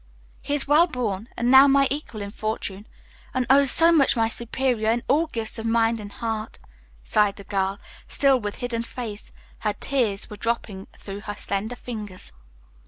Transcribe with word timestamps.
"He 0.41 0.55
is 0.55 0.67
wellborn, 0.67 1.29
and 1.37 1.51
now 1.51 1.67
my 1.67 1.87
equal 1.91 2.23
in 2.23 2.31
fortune, 2.31 2.87
and 3.35 3.45
oh, 3.51 3.65
so 3.65 3.91
much 3.91 4.15
my 4.15 4.27
superior 4.27 4.89
in 4.89 5.03
all 5.07 5.27
gifts 5.27 5.59
of 5.59 5.67
mind 5.67 5.99
and 5.99 6.11
heart," 6.11 6.57
sighed 7.03 7.35
the 7.35 7.43
girl, 7.43 7.79
still 8.07 8.39
with 8.39 8.55
hidden 8.55 8.81
face, 8.81 9.29
for 9.61 9.73
tears 9.73 10.27
were 10.27 10.37
dropping 10.37 10.87
through 10.97 11.19
her 11.19 11.35
slender 11.35 11.75
fingers. 11.75 12.33